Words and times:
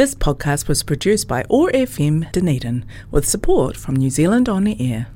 This 0.00 0.14
podcast 0.14 0.66
was 0.66 0.82
produced 0.82 1.28
by 1.28 1.42
ORFM 1.50 2.32
Dunedin 2.32 2.86
with 3.10 3.28
support 3.28 3.76
from 3.76 3.96
New 3.96 4.08
Zealand 4.08 4.48
On 4.48 4.64
the 4.64 4.74
Air. 4.80 5.08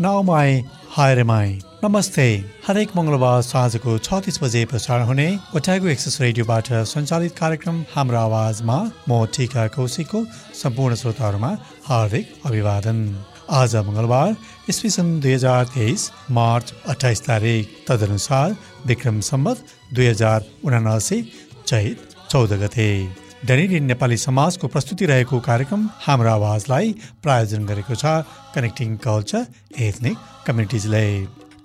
Nau 0.00 0.22
mai, 0.24 0.64
haere 0.88 1.24
mai. 1.24 1.65
नमस्ते। 1.86 2.22
हरेक 2.66 2.90
मङ्गलबार 2.96 3.42
साँझको 3.46 3.92
छ 3.98 4.18
तिस 4.26 4.42
बजे 4.42 4.64
प्रसारण 4.70 5.02
हुने 5.06 5.26
ओट्यागो 5.56 5.86
एक्सेस 5.88 6.16
रेडियोबाट 6.20 6.68
सञ्चालित 6.92 7.36
कार्यक्रम 7.38 7.76
हाम्रो 7.92 8.18
आवाजमा 8.18 8.78
म 9.08 9.18
टिका 9.30 9.66
कौशिकको 9.76 10.22
सम्पूर्ण 10.62 10.94
श्रोताहरूमा 11.02 11.50
हार्दिक 11.86 12.32
अभिवादन। 12.46 12.98
आज 13.60 13.76
मङ्गलबार 13.86 14.34
इस्वी 14.68 14.90
सन् 14.96 15.14
दुई 15.22 15.32
हजार 15.34 15.70
तेइस 15.76 16.10
मार्च 16.40 16.74
अठाइस 16.90 17.22
तारिक। 17.28 17.78
तदनुसार 17.86 18.56
विक्रम 18.86 19.20
सम्बत 19.30 19.64
दुई 19.94 20.06
हजार 20.06 20.50
उनासी 20.66 21.22
चैत 21.70 22.18
चौध 22.28 22.58
गते। 22.66 22.90
दैनिक 23.46 23.70
नेपाली 23.86 24.16
समाजको 24.26 24.74
प्रस्तुति 24.74 25.06
रहेको 25.06 25.40
कार्यक्रम 25.46 25.88
हाम्रो 26.02 26.30
आवाजलाई 26.34 26.94
प्रायोजन 27.22 27.72
गरेको 27.72 27.94
छ 27.94 28.20
कनेक्टिङ 28.54 28.96
कल्चर 29.08 29.46
एथनिक 29.86 30.30
कम्युनिटिजले 30.46 31.08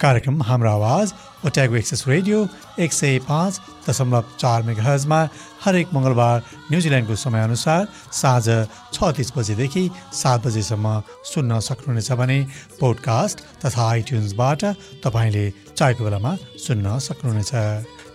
कार्यक्रम 0.02 0.42
हाम्रो 0.44 0.70
आवाज 0.70 1.14
ओट्यागो 1.46 1.76
एक्सेस 1.76 2.04
रेडियो 2.08 2.38
एक 2.82 2.94
सय 2.94 3.18
पाँच 3.28 3.60
दशमलव 3.88 4.24
चार 4.42 4.62
मेगाहजमा 4.66 5.20
हरेक 5.66 5.94
मङ्गलबार 5.94 6.42
न्युजिल्यान्डको 6.72 7.16
समयअनुसार 7.24 7.86
साँझ 8.20 8.48
छ 8.96 9.12
तिस 9.18 9.30
बजेदेखि 9.38 9.84
सात 10.22 10.48
बजेसम्म 10.48 10.96
सुन्न 11.34 11.60
सक्नुहुनेछ 11.68 12.12
भने 12.18 12.40
पोडकास्ट 12.82 13.46
तथा 13.62 13.86
आइट्युन्सबाट 13.90 14.66
तपाईँले 15.06 15.46
चाहेको 15.78 16.04
बेलामा 16.04 16.34
सुन्न 16.66 16.98
सक्नुहुनेछ। 17.08 17.52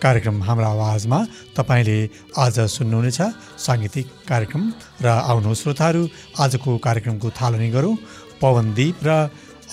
कार्यक्रम 0.03 0.43
हाम्रो 0.43 0.67
आवाजमा 0.67 1.19
तपाईँले 1.55 1.99
आज 2.43 2.59
सुन्नुहुनेछ। 2.75 3.19
साङ्गीतिक 3.63 4.07
कार्यक्रम 4.27 4.63
र 5.01 5.07
आउनु 5.31 5.55
श्रोताहरू 5.55 6.03
आजको 6.43 6.77
कार्यक्रमको 6.85 7.27
थालनी 7.39 7.69
गरौँ। 7.71 7.95
पवनदीप 8.41 8.97
र 9.07 9.11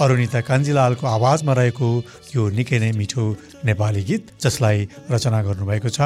अरुणिता 0.01 0.41
कान्जिलालको 0.51 1.05
आवाजमा 1.07 1.53
रहेको 1.59 1.89
यो 2.35 2.43
निकै 2.59 2.79
नै 2.83 2.91
मिठो 3.01 3.25
नेपाली 3.69 4.03
गीत 4.09 4.23
जसलाई 4.43 4.79
रचना 5.13 5.41
गर्नुभएको 5.47 5.89
छ 5.97 6.01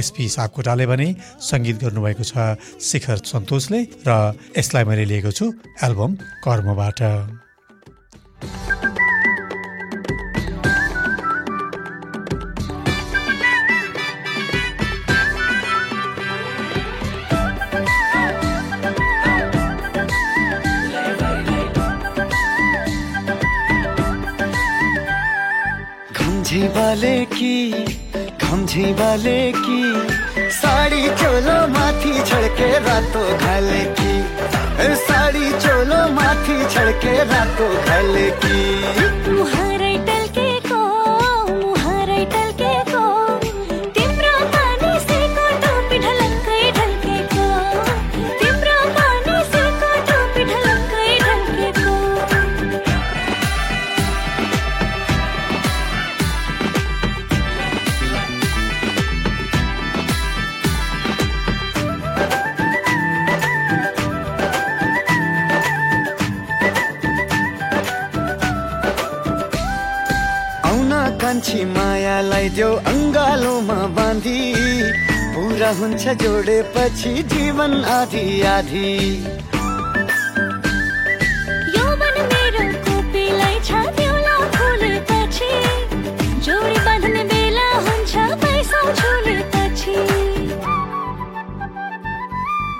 एसपी 0.00 0.24
सापकोटाले 0.36 0.84
भने 0.90 1.08
सङ्गीत 1.50 1.76
गर्नुभएको 1.84 2.24
छ 2.30 2.32
शिखर 2.88 3.18
सन्तोषले 3.32 3.80
र 4.08 4.10
यसलाई 4.58 4.84
मैले 4.84 5.04
लिएको 5.12 5.30
छु 5.38 5.46
एल्बम 5.86 6.12
कर्मबाट। 6.44 7.00
वाले 26.52 27.24
की 27.24 27.72
घमझी 28.42 28.92
वाले 28.92 29.52
की, 29.56 30.50
साड़ी 30.50 31.08
चोलो 31.08 31.56
माथी 31.68 32.12
छड़के 32.24 32.68
रातों 32.78 33.38
घाले 33.38 33.84
की, 33.98 34.12
साड़ी 34.96 35.50
चोलो 35.58 36.00
माथी 36.12 36.58
छड़के 36.74 37.16
रातों 37.24 37.72
घाले 37.84 38.30
की। 38.44 39.91
देऊ 72.56 72.72
अङ्गालोमा 72.92 73.80
बाँधी। 73.96 74.40
पुरा 75.34 75.70
हुन्छ 75.78 76.04
जोडेपछि 76.22 77.12
जीवन 77.32 77.72
आधी 77.98 78.26
आधी। 78.56 78.90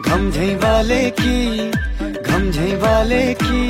घमझै 0.07 0.55
वाले 0.63 1.03
की 1.19 1.37
घमझै 2.29 2.73
वाले 2.83 3.23
की 3.43 3.61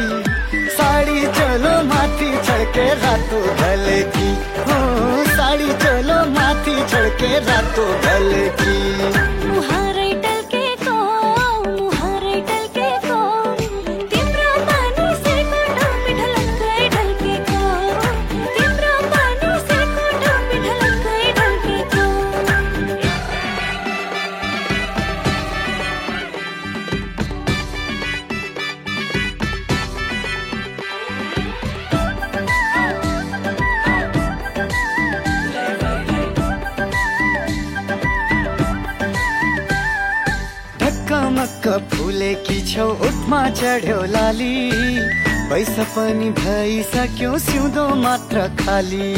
साड़ी 0.76 1.20
चलो 1.36 1.72
माथी 1.90 2.30
चढ़के 2.46 2.86
रातों 3.02 3.42
गले 3.60 4.00
की 4.16 4.28
हो 4.68 4.80
साड़ी 5.52 5.72
चलो 5.84 6.14
माथी 6.32 6.76
चढ़के 6.88 7.38
रातों 7.46 7.88
गले 8.04 8.48
की। 8.60 9.41
चढ्यो 43.62 43.96
लाली। 44.04 44.54
पैसा 45.50 45.84
पनि 45.94 46.28
भइसक्यो 46.38 47.38
सिउँदो 47.38 47.84
मात्र 47.94 48.40
खाली। 48.60 49.10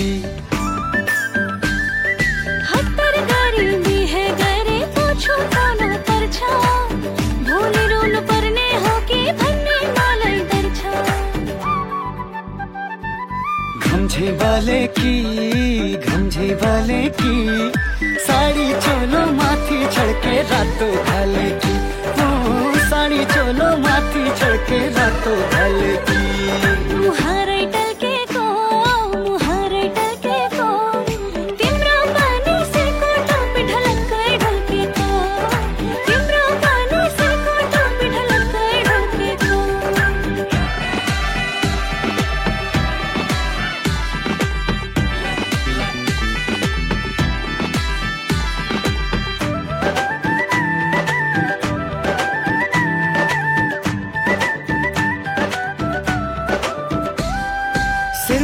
घम्झे 13.85 14.31
वाले 14.41 14.81
की 14.99 15.15
घम्झे 15.97 16.49
वाले 16.55 17.03
की? 17.21 17.35
साडी 18.27 18.69
चोलो 18.85 19.27
माथि 19.33 19.81
छड्के 19.95 20.37
रातो 20.51 20.89
साडी 21.05 21.49
चोलो 24.13 24.25
माथि 24.25 24.39
छड्के 24.41 24.79
रातो 24.97 25.35
घाले 25.51 25.97
की 26.09 26.74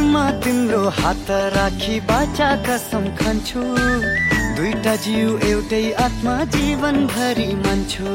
शिरमा 0.01 0.29
तिम्रो 0.41 0.81
हात 0.97 1.29
राखी 1.53 1.99
बाचा 2.09 2.49
कसम 2.65 3.03
खान्छु। 3.21 3.61
दुईटा 4.57 4.95
जीव 5.05 5.29
एउटै 5.45 5.85
आत्मा 6.05 6.33
जीवनभरि 6.53 7.45
मान्छु। 7.61 8.09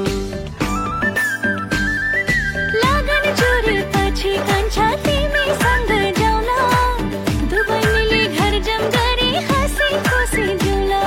लगन 2.82 3.24
जोडेपछि 3.38 4.32
कान्छा 4.48 4.88
तिमीसँग 5.06 5.92
जाउँला 6.18 6.58
दुबैनीले 7.54 8.22
घर 8.34 8.58
जम 8.66 8.82
गरी 8.96 9.30
हाँसी 9.46 9.90
खुसी 10.08 10.46
जिउला 10.62 11.04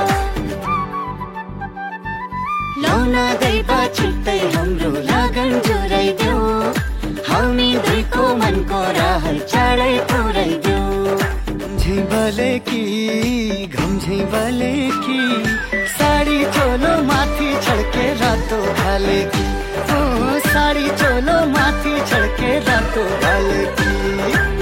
लाउन 2.83 3.15
दैवा 3.43 3.81
छिट्टै 3.99 4.39
हाम्रो 4.55 4.91
लगन 5.11 5.51
जोडाइदेऊ। 5.67 6.47
हामी 7.29 7.69
दुईको 7.85 8.23
मनको 8.41 8.81
रहर 8.97 9.37
चाँडै 9.51 9.93
झैँ 12.29 12.59
की, 12.59 13.67
घमझे 13.67 14.25
झैँ 14.25 14.89
की, 14.91 15.43
साडी 15.87 16.45
चोलो 16.45 17.03
माथी 17.03 17.53
छड़के 17.53 18.13
रातो 18.13 18.61
भले 18.61 19.21
की। 19.35 19.45
ओ, 19.81 20.39
साडी 20.39 20.87
चोलो 20.89 21.45
माथी 21.45 21.99
छड़के 21.99 22.59
रातो 22.59 23.03
भले 23.03 23.65
कि। 23.65 24.58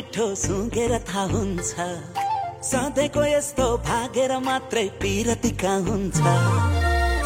मिठो 0.00 0.26
सुँगेर 0.34 0.92
थाहा 1.08 1.22
हुन्छ। 1.28 1.74
सधैँको 2.64 3.24
यस्तो 3.24 3.64
भागेर 3.84 4.32
मात्रै 4.40 4.84
पिरतिका 4.96 5.72
हुन्छ। 5.88 6.20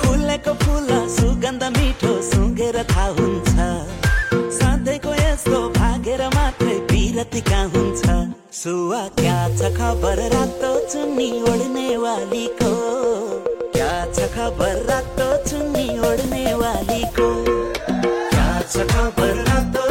फुलेको 0.01 0.55
फुला 0.63 0.99
सुगन्ध 1.17 1.63
मिठो 1.77 2.11
सुँगेर 2.31 2.83
थाहा 2.91 3.07
हुन्छ। 3.19 3.55
सधैँको 4.59 5.13
यस्तो 5.15 5.61
भागेर 5.79 6.23
मात्रै 6.35 6.75
पिरतिका 6.91 7.63
हुन्छ। 7.77 8.03
सुवा 8.59 9.03
क्या 9.23 9.39
छ 9.55 9.71
खबर 9.79 10.27
रातो 10.35 10.73
चुन्नी 10.91 11.31
ओढ्ने 11.51 11.89
वालीको। 12.05 12.73
क्या 13.71 13.95
छ 14.11 14.27
खबर 14.35 14.83
रातो 14.91 15.31
चुन्नी 15.47 15.87
ओढ्ने 16.11 16.45
वालीको। 16.65 17.31
क्या 18.35 18.51
छ 18.67 18.91
खबर 18.91 19.35
रातो 19.51 19.84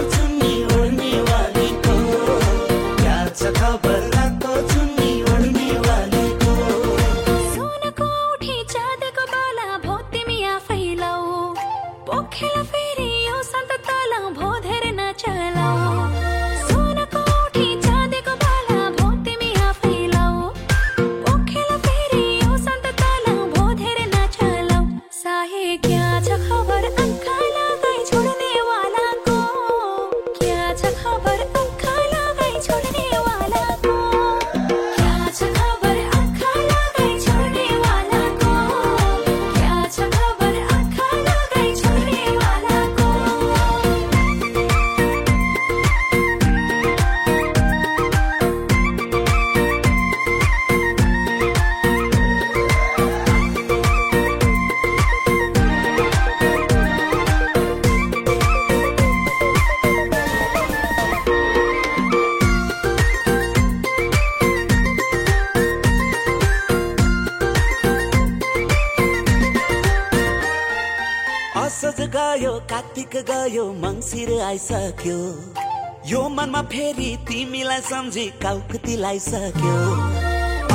मनमा 76.43 76.61
फेरि 76.71 77.09
तिमीलाई 77.27 77.81
सम्झी 77.87 78.25
काउकुती 78.43 78.95
लगाइसक्यो 78.99 79.75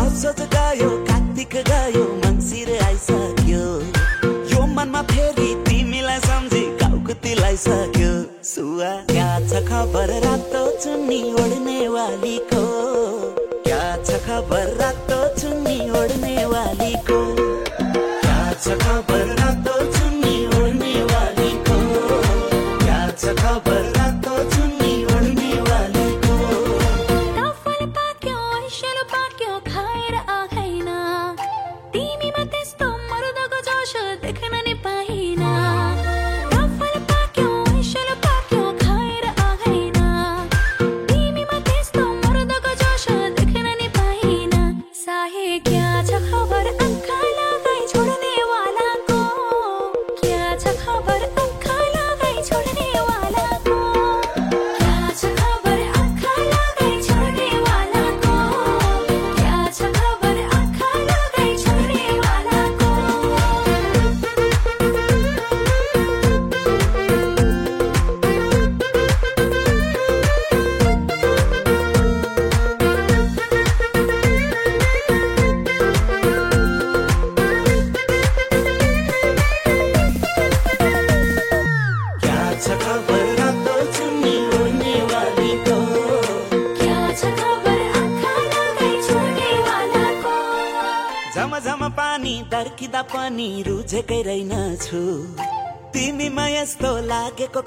असोज 0.00 0.40
गयो 0.54 0.88
कार्तिक 1.08 1.56
गयो 1.68 2.04
मङ्सिर 2.24 2.70
आइसक्यो। 2.84 3.64
यो 4.52 4.60
मनमा 4.76 5.02
फेरि 5.10 5.48
तिमीलाई 5.68 6.20
सम्झी 6.24 6.62
काउकुती 6.80 7.34
लगाइसक्यो 7.40 8.12
सुवा 8.52 8.92
क्या 9.12 9.28
छ 9.44 9.60
खबर 9.68 10.10
रातो 10.24 10.64
चुन्नी 10.80 11.20
ओढ्ने 11.42 11.78
वालीको? 11.96 12.64
क्या 13.68 13.84
छ 14.08 14.24
खबर 14.24 14.72
रातो 14.80 15.20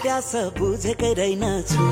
प्यास 0.01 0.31
बुझेकै 0.57 1.11
रहेनछु। 1.13 1.83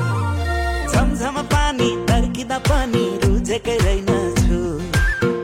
झमझम 0.92 1.36
पानी 1.52 1.88
दर्किँदा 2.08 2.58
पनि 2.66 3.04
रुझेकै 3.24 3.76
रहेनछु। 3.84 4.58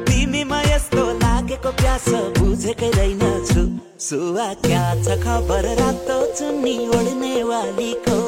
तिमीमा 0.09 0.61
यस्तो 0.63 1.05
लागेको 1.23 1.71
प्यास 1.81 2.09
बुझेकै 2.39 2.91
रहेनछु। 2.99 3.63
सुवा 4.07 4.49
क्या 4.67 4.85
छ 5.05 5.07
खबर 5.23 5.65
रातो 5.81 6.19
चुन्नी 6.35 6.77
ओढ्ने 6.97 7.35
वालीको? 7.51 8.19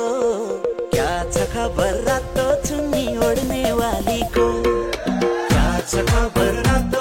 क्या 0.95 1.11
छ 1.33 1.37
खबर 1.55 1.95
रातो 2.09 2.47
चुन्नी 2.67 3.07
ओढ्ने 3.27 3.63
वालीको? 3.81 4.47
क्या 5.51 5.67
छ 5.91 6.07
खबर 6.13 6.53
रातो 6.69 6.98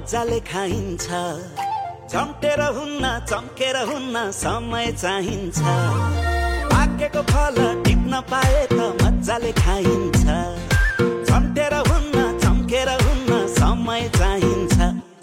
मजाले 0.00 0.38
खाइन्छ। 0.48 1.06
झम्टेर 2.08 2.60
हुन्न 2.76 3.04
चम्केर 3.28 3.76
हुन्न 3.88 4.30
समय 4.32 4.86
चाहिन्छ। 4.92 5.60
पाकेको 6.72 7.22
फल 7.30 7.58
टिप्न 7.84 8.20
पाए 8.30 8.62
त 8.72 8.78
मजाले 9.02 9.52
खाइन्छ। 9.60 10.24
झम्टेर 11.28 11.74
हुन्न 11.88 12.16
चम्केर 12.40 12.88
हुन्न 13.04 13.46
समय 13.60 14.08
चाहिन्छ। 14.16 14.76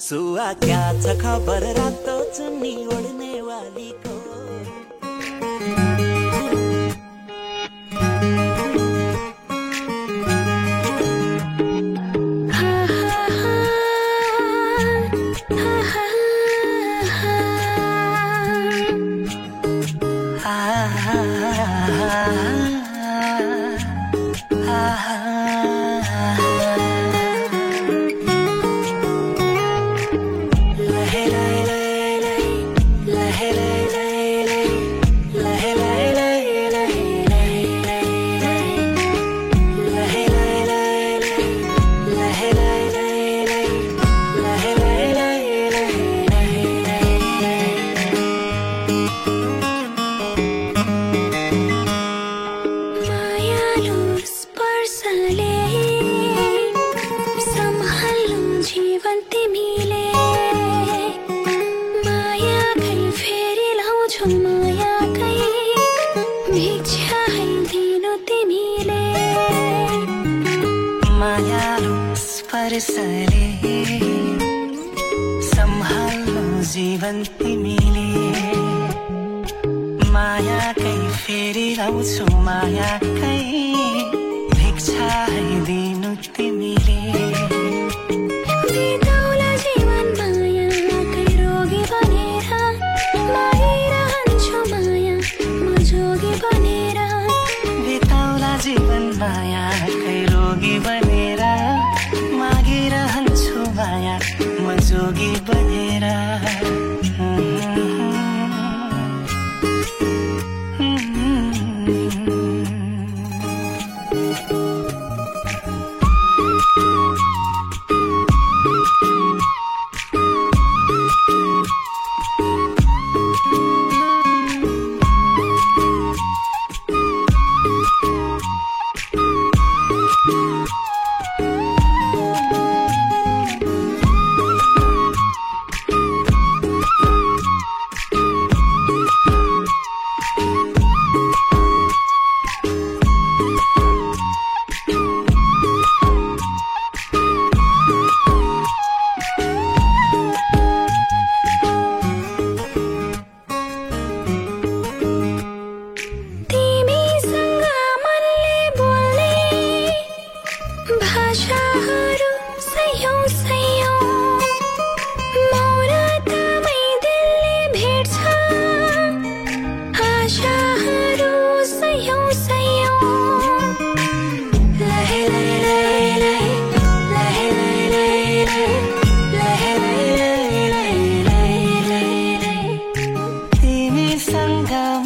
सुवा 0.08 0.52
क्या 0.62 0.84
छ 1.02 1.18
खबर 1.22 1.66
रातो 1.80 2.18
चुन्नी 2.38 2.76
ओढ्ने 2.86 3.34
वालीको 3.50 4.17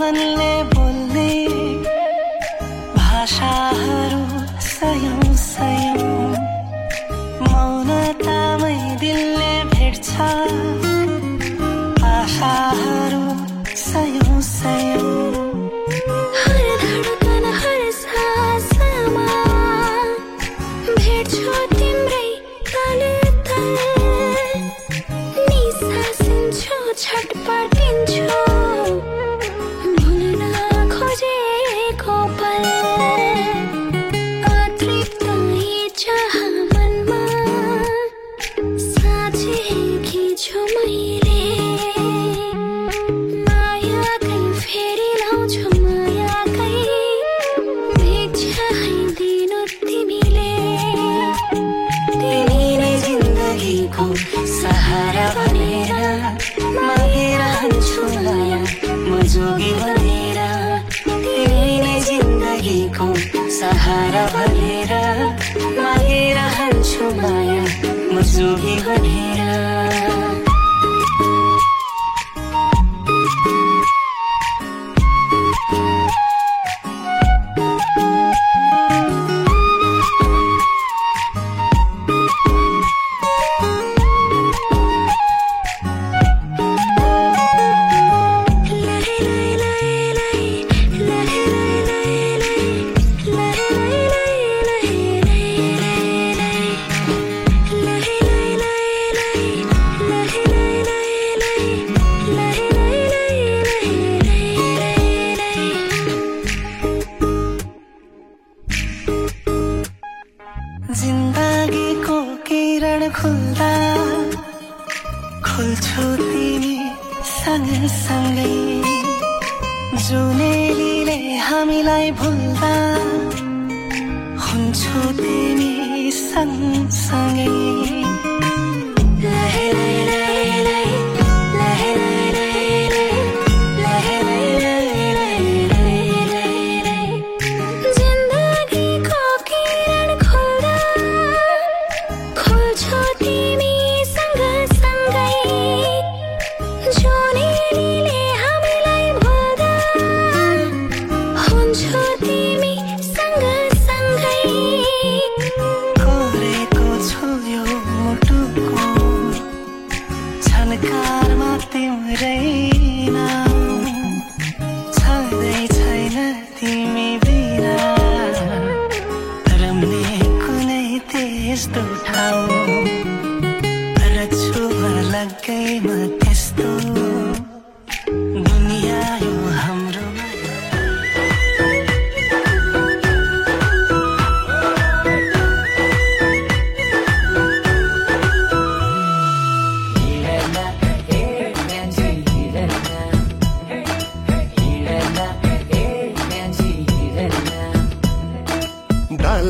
मनले 0.02 0.54
बोल्ने 0.74 1.32
भाषाहरू 2.96 4.22
सयौँ 4.68 5.34
सयौँ 5.42 6.30
मौनतामै 7.46 8.74
दिलले 9.04 9.54
भेट्छ। 9.74 10.10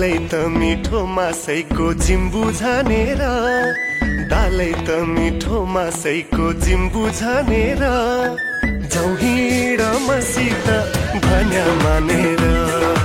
दालै 0.02 0.18
त 0.30 0.34
मिठो 0.58 1.00
मासैको 1.16 1.88
जिम्बु 2.06 2.42
झानेर 2.60 3.22
दालै 4.32 4.72
त 4.88 4.98
मिठो 5.10 5.62
मासैको 5.74 6.48
जिम्बु 6.66 7.04
झानेर 7.20 7.84
झौँ 8.90 9.14
हिँड 9.22 9.82
मसित 10.08 10.68
भन्या 11.26 11.68
मानेर। 11.84 13.01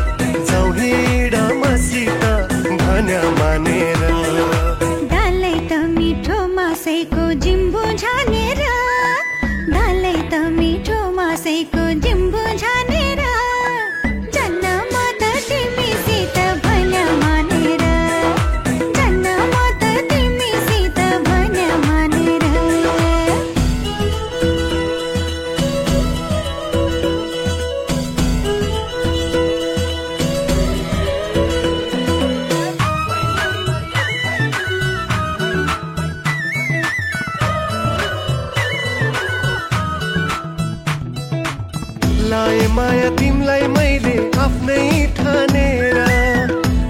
आफ्नै 44.66 45.06
ठानेर 45.16 45.98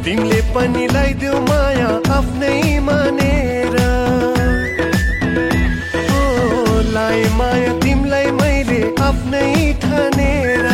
तिमीले 0.04 0.38
पनि 0.52 0.84
लगाइदेऊ 0.92 1.40
माया 1.48 1.88
आफ्नै 2.18 2.52
मानेर। 2.86 3.74
हो 6.06 6.22
माया 7.40 7.72
तिमीलाई 7.82 8.30
मैले 8.38 8.80
आफ्नै 9.08 9.50
ठानेर 9.82 10.64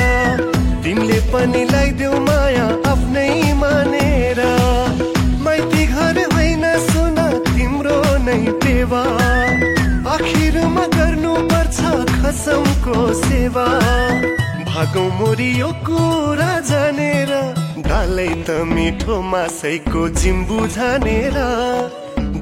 तिमीले 0.84 1.18
पनि 1.32 1.62
लगाइदेऊ 1.72 2.20
माया 2.28 2.66
आफ्नै 2.92 3.30
मानेर। 3.62 4.42
माइती 5.46 5.86
घर 5.86 6.22
होइन 6.34 6.64
सुन 6.86 7.18
तिम्रो 7.50 7.98
नै 8.28 8.38
पेवा 8.62 9.02
आखिरमा 10.14 10.86
गर्नुपर्छ 10.94 11.80
खसमको 12.14 13.00
सेवा। 13.24 13.66
भागौ 14.72 15.02
मुरियो 15.16 15.66
कुरा 15.86 16.52
जानेर 16.68 17.30
दालै 17.88 18.28
त 18.46 18.54
मिठो 18.70 19.16
मासैको 19.32 20.04
जिम्बु 20.22 20.60
जानेर 20.76 21.36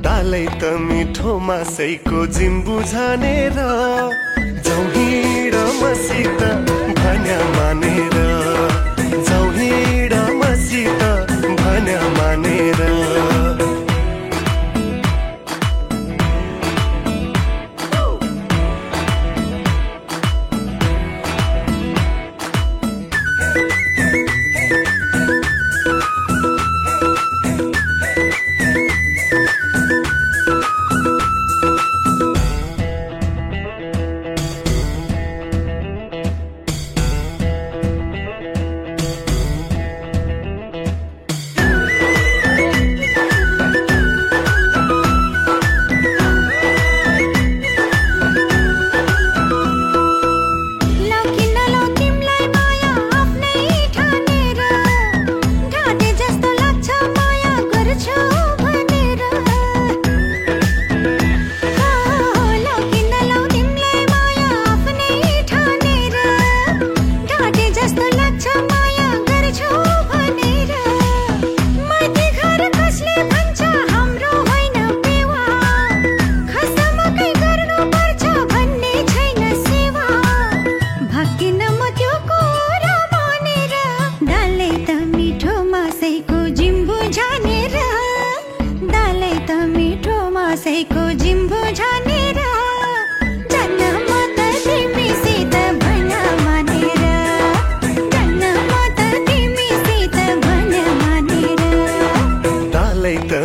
दालै 0.06 0.44
त 0.60 0.70
मिठो 0.86 1.34
मासैको 1.48 2.26
जिम्बु 2.38 2.76
जानेर 2.92 3.58
जाउँ 4.68 4.86
हिँड 4.94 5.58
मसित 5.82 6.79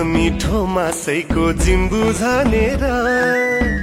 मिठो 0.03 0.65
मासैको 0.75 1.51
जिम्बु 1.63 2.01
झानेर। 2.19 2.83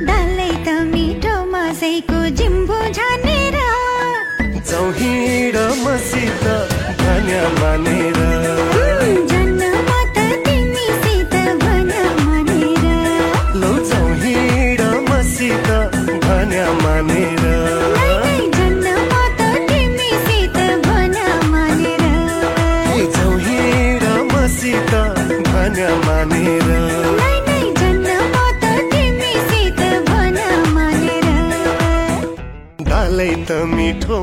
डल्लै 0.09 0.51
त 0.67 0.69
मिठो 0.93 1.35
मासैको 1.53 2.21
जिम्बो 2.41 2.79
झानेर। 2.97 3.57
जाउँ 4.71 4.93
हिँड 4.99 5.57
मसित 5.85 6.45
भन्या 7.03 7.45
मानेर। 7.61 9.32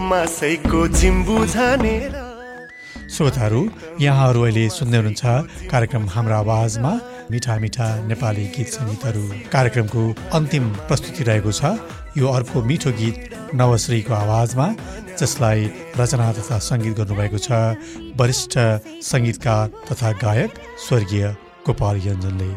मासैको 0.09 0.87
जिम्बु 0.99 1.35
श्रोताहरू 3.15 3.61
यहाँहरू 4.01 4.39
अहिले 4.45 4.65
सुन्दै 4.69 4.97
हुनुहुन्छ 4.97 5.23
कार्यक्रम 5.71 6.03
हाम्रो 6.15 6.35
आवाजमा 6.35 6.91
मिठा 7.31 7.53
मिठा 7.63 7.87
नेपाली 8.09 8.45
गीत 8.55 8.69
सङ्गीतहरू। 8.77 9.23
कार्यक्रमको 9.53 10.03
अन्तिम 10.37 10.65
प्रस्तुति 10.87 11.23
रहेको 11.29 11.51
छ 11.59 11.61
यो 12.17 12.27
अर्को 12.37 12.57
मिठो 12.69 12.91
गीत 13.01 13.17
नवश्रीको 13.59 14.13
आवाजमा 14.13 14.67
जसलाई 15.19 15.59
रचना 15.99 16.31
तथा 16.37 16.57
सङ्गीत 16.69 16.93
गर्नुभएको 16.99 17.37
छ। 17.45 17.49
वरिष्ठ 18.19 18.53
सङ्गीतकार 19.11 19.65
तथा 19.89 20.09
गायक 20.23 20.51
स्वर्गीय 20.87 21.25
गोपाल 21.65 21.95
यञ्जनले 22.07 22.51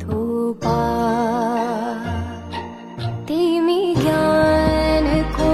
थोपा। 0.00 0.78
तिमी 3.28 3.94
ज्ञानको 3.94 5.50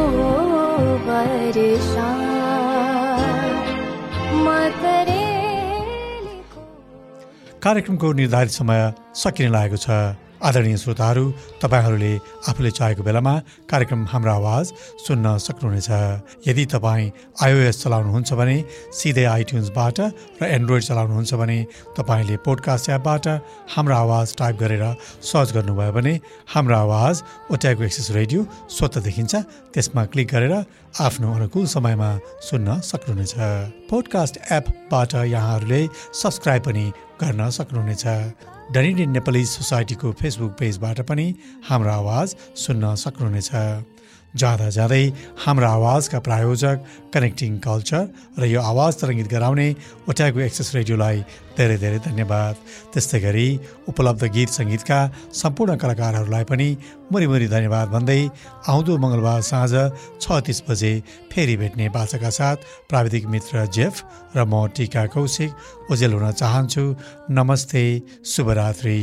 वर्षा। 1.07 2.09
मतरेलीको 4.47 6.61
कार्यक्रमको 7.63 8.13
निर्धारित 8.13 8.51
समय 8.51 8.93
सकिने 9.15 9.51
लागेको 9.51 9.77
छ। 9.77 9.91
आदरणीय 10.43 10.77
श्रोताहरू 10.77 11.25
तपाईँहरूले 11.63 12.13
आफूले 12.51 12.71
चाहेको 12.71 13.03
बेलामा 13.03 13.35
कार्यक्रम 13.71 14.01
हाम्रो 14.13 14.33
आवाज 14.33 14.73
सुन्न 15.07 15.39
सक्नुहुनेछ। 15.39 15.89
यदि 16.49 16.65
तपाईँ 16.75 17.11
आइओएस 17.43 17.83
चलाउनुहुन्छ 17.83 18.33
भने 18.41 18.57
सिधै 18.99 19.25
आइट्युन्सबाट 19.25 19.99
र 20.43 20.45
एन्ड्रोइड 20.57 20.83
चलाउनुहुन्छ 20.83 21.35
भने 21.35 21.59
तपाईँले 21.97 22.37
पोडकास्ट 22.47 22.91
एपबाट 22.91 23.27
हाम्रो 23.75 23.95
आवाज 23.95 24.37
टाइप 24.37 24.57
गरेर 24.63 24.85
सर्च 25.23 25.53
गर्नुभयो 25.55 25.93
भने 25.93 26.15
हाम्रो 26.55 26.77
आवाज 26.77 27.23
ओट्याएको 27.53 27.83
एक्सेस 27.83 28.11
रेडियो 28.11 28.47
स्वतः 28.69 29.01
देखिन्छ। 29.01 29.35
त्यसमा 29.75 30.05
क्लिक 30.13 30.29
गरेर 30.35 30.55
आफ्नो 31.01 31.35
अनुकूल 31.35 31.67
समयमा 31.67 32.11
सुन्न 32.51 32.81
सक्नुहुनेछ। 32.91 33.35
पोडकास्ट 33.91 34.35
एपबाट 34.53 35.15
यहाँहरूले 35.15 35.83
सब्सक्राइब 36.23 36.63
पनि 36.63 36.85
गर्न 37.23 37.51
सक्नुहुनेछ। 37.51 38.05
डनिडियन 38.73 39.11
नेपाली 39.11 39.45
सोसाइटीको 39.45 40.11
फेसबुक 40.17 40.53
पेजबाट 40.59 41.01
पनि 41.09 41.25
हाम्रो 41.69 41.91
आवाज 41.93 42.29
सुन्न 42.57 42.95
सक्नुहुनेछ। 42.97 43.51
जाँदा 44.33 44.69
जाँदै 44.77 45.05
हाम्रो 45.45 45.67
आवाजका 45.69 46.19
प्रायोजक 46.27 46.77
कनेक्टिङ 47.13 47.53
कल्चर 47.61 48.05
र 48.41 48.43
यो 48.49 48.61
आवाज 48.65 48.93
तरङ्गित 49.01 49.29
गराउने 49.29 49.69
ओट्याएको 50.09 50.39
एक्सेस 50.49 50.69
रेडियोलाई 50.75 51.19
धेरै 51.57 51.77
धेरै 51.83 51.99
धन्यवाद। 52.09 52.55
त्यस्तै 52.93 53.21
गरी 53.21 53.49
उपलब्ध 53.93 54.23
गीत 54.35 54.51
सङ्गीतका 54.59 54.99
सम्पूर्ण 55.37 55.77
कलाकारहरूलाई 55.83 56.45
पनि 56.49 56.69
मुरी 57.13 57.49
धन्यवाद 57.57 57.87
भन्दै 57.95 58.21
आउँदो 58.73 58.93
मङ्गलबार 59.05 59.41
साँझ 59.51 59.73
छ 60.23 60.25
तिस 60.47 60.59
बजे 60.69 60.93
फेरि 61.33 61.57
भेट्ने 61.61 61.89
बाचाका 61.93 62.31
साथ 62.39 62.57
प्राविधिक 62.89 63.25
मित्र 63.29 63.67
जेफ 63.77 63.95
र 64.37 64.39
म 64.49 64.73
टिका 64.73 65.05
कौशिक 65.13 65.51
ओजेल 65.93 66.13
हुन 66.17 66.27
चाहन्छु। 66.41 66.85
नमस्ते 67.37 67.85
शुभरात्रि। 68.33 69.01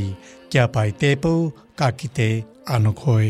क्या 0.51 0.65
पाइ 0.73 0.91
तेपो 0.99 1.33
काकिते 1.77 2.29
आनुखोय 2.73 3.29